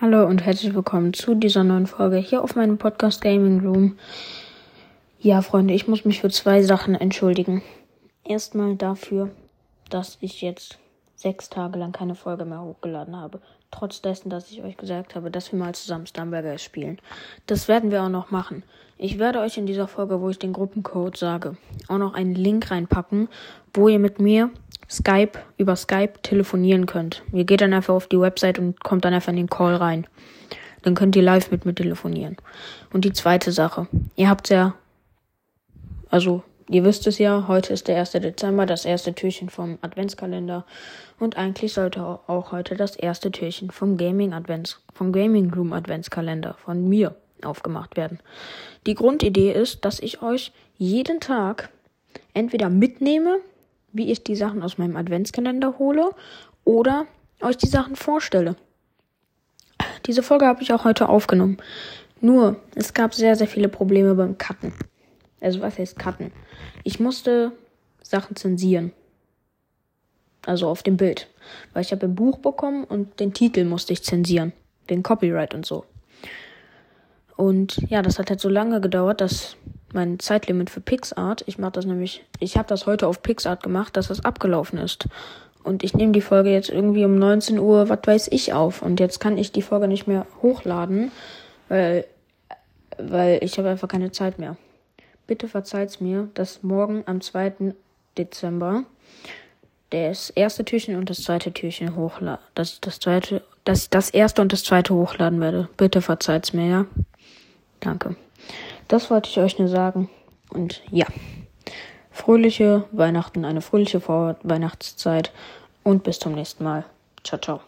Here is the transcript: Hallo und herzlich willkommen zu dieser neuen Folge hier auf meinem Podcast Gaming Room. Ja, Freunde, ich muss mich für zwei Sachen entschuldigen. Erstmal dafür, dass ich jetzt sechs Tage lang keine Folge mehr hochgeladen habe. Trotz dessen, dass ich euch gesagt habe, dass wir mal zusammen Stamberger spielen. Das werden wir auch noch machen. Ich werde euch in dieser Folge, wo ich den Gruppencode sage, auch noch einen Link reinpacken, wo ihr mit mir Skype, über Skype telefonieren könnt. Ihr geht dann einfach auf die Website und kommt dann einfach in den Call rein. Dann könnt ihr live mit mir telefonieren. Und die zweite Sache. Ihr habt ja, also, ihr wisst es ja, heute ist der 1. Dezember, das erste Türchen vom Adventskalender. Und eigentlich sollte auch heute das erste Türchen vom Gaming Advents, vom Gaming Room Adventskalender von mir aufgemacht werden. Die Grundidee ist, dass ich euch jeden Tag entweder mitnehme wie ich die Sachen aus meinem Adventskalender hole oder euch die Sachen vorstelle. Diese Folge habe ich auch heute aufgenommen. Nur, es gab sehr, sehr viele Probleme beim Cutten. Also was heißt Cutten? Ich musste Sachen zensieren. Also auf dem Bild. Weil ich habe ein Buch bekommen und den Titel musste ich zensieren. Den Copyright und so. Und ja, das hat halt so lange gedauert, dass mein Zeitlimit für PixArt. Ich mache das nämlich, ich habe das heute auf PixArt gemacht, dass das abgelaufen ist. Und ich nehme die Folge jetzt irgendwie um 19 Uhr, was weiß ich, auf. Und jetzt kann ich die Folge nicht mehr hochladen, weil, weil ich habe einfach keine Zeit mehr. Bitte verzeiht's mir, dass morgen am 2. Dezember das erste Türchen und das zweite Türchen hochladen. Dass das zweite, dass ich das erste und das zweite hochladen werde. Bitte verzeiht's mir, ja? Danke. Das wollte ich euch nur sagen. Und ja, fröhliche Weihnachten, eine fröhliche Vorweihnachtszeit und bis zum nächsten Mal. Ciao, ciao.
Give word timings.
Hallo 0.00 0.24
und 0.26 0.44
herzlich 0.44 0.76
willkommen 0.76 1.12
zu 1.12 1.34
dieser 1.34 1.64
neuen 1.64 1.88
Folge 1.88 2.18
hier 2.18 2.44
auf 2.44 2.54
meinem 2.54 2.78
Podcast 2.78 3.20
Gaming 3.20 3.66
Room. 3.66 3.98
Ja, 5.18 5.42
Freunde, 5.42 5.74
ich 5.74 5.88
muss 5.88 6.04
mich 6.04 6.20
für 6.20 6.30
zwei 6.30 6.62
Sachen 6.62 6.94
entschuldigen. 6.94 7.62
Erstmal 8.22 8.76
dafür, 8.76 9.30
dass 9.90 10.16
ich 10.20 10.40
jetzt 10.40 10.78
sechs 11.16 11.50
Tage 11.50 11.80
lang 11.80 11.90
keine 11.90 12.14
Folge 12.14 12.44
mehr 12.44 12.62
hochgeladen 12.62 13.16
habe. 13.16 13.40
Trotz 13.72 14.00
dessen, 14.00 14.30
dass 14.30 14.52
ich 14.52 14.62
euch 14.62 14.76
gesagt 14.76 15.16
habe, 15.16 15.32
dass 15.32 15.50
wir 15.50 15.58
mal 15.58 15.74
zusammen 15.74 16.06
Stamberger 16.06 16.58
spielen. 16.58 17.00
Das 17.46 17.66
werden 17.66 17.90
wir 17.90 18.04
auch 18.04 18.08
noch 18.08 18.30
machen. 18.30 18.62
Ich 18.98 19.18
werde 19.18 19.40
euch 19.40 19.58
in 19.58 19.66
dieser 19.66 19.88
Folge, 19.88 20.20
wo 20.20 20.30
ich 20.30 20.38
den 20.38 20.52
Gruppencode 20.52 21.16
sage, 21.16 21.56
auch 21.88 21.98
noch 21.98 22.14
einen 22.14 22.36
Link 22.36 22.70
reinpacken, 22.70 23.26
wo 23.74 23.88
ihr 23.88 23.98
mit 23.98 24.20
mir 24.20 24.50
Skype, 24.90 25.38
über 25.58 25.76
Skype 25.76 26.14
telefonieren 26.22 26.86
könnt. 26.86 27.22
Ihr 27.32 27.44
geht 27.44 27.60
dann 27.60 27.74
einfach 27.74 27.94
auf 27.94 28.06
die 28.06 28.20
Website 28.20 28.58
und 28.58 28.82
kommt 28.82 29.04
dann 29.04 29.14
einfach 29.14 29.30
in 29.30 29.36
den 29.36 29.50
Call 29.50 29.74
rein. 29.74 30.06
Dann 30.82 30.94
könnt 30.94 31.16
ihr 31.16 31.22
live 31.22 31.50
mit 31.50 31.66
mir 31.66 31.74
telefonieren. 31.74 32.36
Und 32.92 33.04
die 33.04 33.12
zweite 33.12 33.52
Sache. 33.52 33.88
Ihr 34.16 34.30
habt 34.30 34.48
ja, 34.48 34.74
also, 36.08 36.42
ihr 36.68 36.84
wisst 36.84 37.06
es 37.06 37.18
ja, 37.18 37.46
heute 37.48 37.72
ist 37.72 37.88
der 37.88 37.98
1. 37.98 38.12
Dezember, 38.12 38.64
das 38.64 38.84
erste 38.84 39.14
Türchen 39.14 39.50
vom 39.50 39.78
Adventskalender. 39.82 40.64
Und 41.18 41.36
eigentlich 41.36 41.74
sollte 41.74 42.02
auch 42.02 42.52
heute 42.52 42.76
das 42.76 42.96
erste 42.96 43.30
Türchen 43.30 43.70
vom 43.70 43.96
Gaming 43.96 44.32
Advents, 44.32 44.80
vom 44.94 45.12
Gaming 45.12 45.52
Room 45.52 45.72
Adventskalender 45.72 46.54
von 46.54 46.88
mir 46.88 47.14
aufgemacht 47.44 47.96
werden. 47.96 48.20
Die 48.86 48.94
Grundidee 48.94 49.52
ist, 49.52 49.84
dass 49.84 50.00
ich 50.00 50.22
euch 50.22 50.52
jeden 50.76 51.20
Tag 51.20 51.68
entweder 52.32 52.70
mitnehme 52.70 53.38
wie 53.92 54.10
ich 54.10 54.22
die 54.22 54.36
Sachen 54.36 54.62
aus 54.62 54.78
meinem 54.78 54.96
Adventskalender 54.96 55.78
hole 55.78 56.10
oder 56.64 57.06
euch 57.40 57.56
die 57.56 57.68
Sachen 57.68 57.96
vorstelle. 57.96 58.56
Diese 60.06 60.22
Folge 60.22 60.46
habe 60.46 60.62
ich 60.62 60.72
auch 60.72 60.84
heute 60.84 61.08
aufgenommen. 61.08 61.58
Nur, 62.20 62.56
es 62.74 62.94
gab 62.94 63.14
sehr, 63.14 63.36
sehr 63.36 63.46
viele 63.46 63.68
Probleme 63.68 64.14
beim 64.14 64.38
Cutten. 64.38 64.72
Also 65.40 65.60
was 65.60 65.78
heißt 65.78 65.98
Cutten? 65.98 66.32
Ich 66.82 66.98
musste 66.98 67.52
Sachen 68.02 68.36
zensieren. 68.36 68.92
Also 70.44 70.68
auf 70.68 70.82
dem 70.82 70.96
Bild. 70.96 71.28
Weil 71.72 71.82
ich 71.82 71.92
habe 71.92 72.06
ein 72.06 72.14
Buch 72.14 72.38
bekommen 72.38 72.84
und 72.84 73.20
den 73.20 73.34
Titel 73.34 73.64
musste 73.64 73.92
ich 73.92 74.02
zensieren. 74.02 74.52
Den 74.90 75.02
Copyright 75.02 75.54
und 75.54 75.66
so. 75.66 75.84
Und 77.36 77.76
ja, 77.88 78.02
das 78.02 78.18
hat 78.18 78.30
halt 78.30 78.40
so 78.40 78.48
lange 78.48 78.80
gedauert, 78.80 79.20
dass 79.20 79.56
mein 79.92 80.18
Zeitlimit 80.18 80.70
für 80.70 80.80
PixArt. 80.80 81.44
Ich 81.46 81.58
mache 81.58 81.72
das 81.72 81.86
nämlich, 81.86 82.24
ich 82.40 82.56
habe 82.56 82.68
das 82.68 82.86
heute 82.86 83.06
auf 83.06 83.22
PixArt 83.22 83.62
gemacht, 83.62 83.96
dass 83.96 84.08
das 84.08 84.24
abgelaufen 84.24 84.78
ist. 84.78 85.08
Und 85.62 85.84
ich 85.84 85.94
nehme 85.94 86.12
die 86.12 86.20
Folge 86.20 86.50
jetzt 86.50 86.70
irgendwie 86.70 87.04
um 87.04 87.18
19 87.18 87.58
Uhr, 87.58 87.88
was 87.88 88.00
weiß 88.04 88.28
ich, 88.30 88.52
auf. 88.52 88.82
Und 88.82 89.00
jetzt 89.00 89.20
kann 89.20 89.36
ich 89.36 89.52
die 89.52 89.62
Folge 89.62 89.88
nicht 89.88 90.06
mehr 90.06 90.26
hochladen, 90.42 91.10
weil, 91.68 92.06
weil 92.96 93.42
ich 93.42 93.58
habe 93.58 93.68
einfach 93.68 93.88
keine 93.88 94.12
Zeit 94.12 94.38
mehr. 94.38 94.56
Bitte 95.26 95.46
verzeiht's 95.46 96.00
mir, 96.00 96.28
dass 96.34 96.62
morgen 96.62 97.02
am 97.06 97.20
2. 97.20 97.74
Dezember 98.16 98.84
das 99.90 100.30
erste 100.30 100.64
Türchen 100.64 100.96
und 100.96 101.10
das 101.10 101.22
zweite 101.22 101.52
Türchen 101.52 101.96
hochladen. 101.96 102.42
Dass 102.54 102.80
das 102.80 102.98
zweite, 103.00 103.42
dass 103.64 103.84
ich 103.84 103.90
das 103.90 104.10
erste 104.10 104.42
und 104.42 104.52
das 104.52 104.64
zweite 104.64 104.94
hochladen 104.94 105.40
werde. 105.40 105.68
Bitte 105.76 106.02
verzeiht's 106.02 106.52
mir, 106.52 106.66
ja? 106.66 106.86
Danke. 107.80 108.16
Das 108.88 109.10
wollte 109.10 109.28
ich 109.28 109.38
euch 109.38 109.58
nur 109.58 109.68
sagen. 109.68 110.08
Und 110.50 110.82
ja, 110.90 111.06
fröhliche 112.10 112.84
Weihnachten, 112.90 113.44
eine 113.44 113.60
fröhliche 113.60 114.00
Vorweihnachtszeit 114.00 115.32
und 115.84 116.02
bis 116.02 116.18
zum 116.18 116.34
nächsten 116.34 116.64
Mal. 116.64 116.84
Ciao, 117.22 117.40
ciao. 117.40 117.60